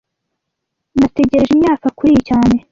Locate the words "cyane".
2.29-2.55